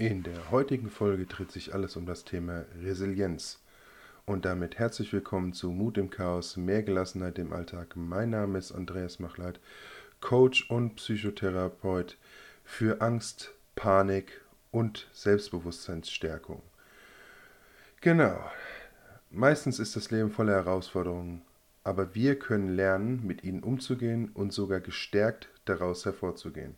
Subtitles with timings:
[0.00, 3.60] In der heutigen Folge dreht sich alles um das Thema Resilienz.
[4.24, 7.96] Und damit herzlich willkommen zu Mut im Chaos, mehr Gelassenheit im Alltag.
[7.96, 9.60] Mein Name ist Andreas Machleit,
[10.22, 12.16] Coach und Psychotherapeut
[12.64, 14.40] für Angst, Panik
[14.70, 16.62] und Selbstbewusstseinsstärkung.
[18.00, 18.42] Genau.
[19.30, 21.42] Meistens ist das Leben voller Herausforderungen,
[21.84, 26.74] aber wir können lernen, mit ihnen umzugehen und sogar gestärkt daraus hervorzugehen.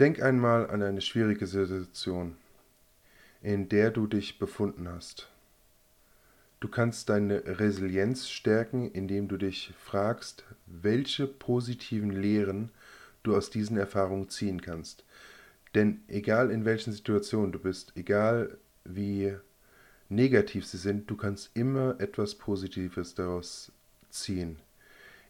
[0.00, 2.36] Denk einmal an eine schwierige Situation,
[3.42, 5.28] in der du dich befunden hast.
[6.60, 12.70] Du kannst deine Resilienz stärken, indem du dich fragst, welche positiven Lehren
[13.24, 15.02] du aus diesen Erfahrungen ziehen kannst.
[15.74, 19.34] Denn egal in welchen Situationen du bist, egal wie
[20.08, 23.72] negativ sie sind, du kannst immer etwas Positives daraus
[24.10, 24.60] ziehen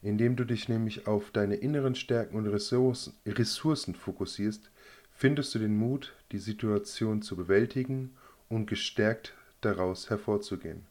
[0.03, 4.71] indem du dich nämlich auf deine inneren Stärken und Ressourcen fokussierst,
[5.13, 8.15] findest du den Mut, die Situation zu bewältigen
[8.49, 10.87] und gestärkt daraus hervorzugehen.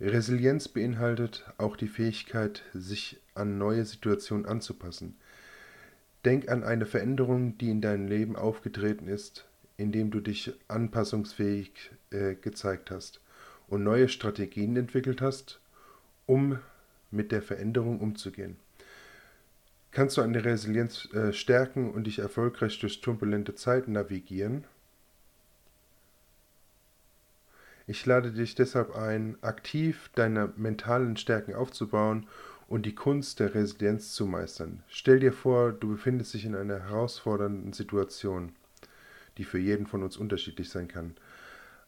[0.00, 5.16] Resilienz beinhaltet auch die Fähigkeit, sich an neue Situationen anzupassen.
[6.24, 12.34] Denk an eine Veränderung, die in deinem Leben aufgetreten ist, indem du dich anpassungsfähig äh,
[12.34, 13.20] gezeigt hast
[13.68, 15.60] und neue Strategien entwickelt hast,
[16.26, 16.58] um
[17.14, 18.56] mit der Veränderung umzugehen.
[19.90, 24.64] Kannst du eine Resilienz äh, stärken und dich erfolgreich durch turbulente Zeiten navigieren?
[27.86, 32.26] Ich lade dich deshalb ein, aktiv deine mentalen Stärken aufzubauen
[32.66, 34.82] und die Kunst der Resilienz zu meistern.
[34.88, 38.52] Stell dir vor, du befindest dich in einer herausfordernden Situation,
[39.36, 41.14] die für jeden von uns unterschiedlich sein kann.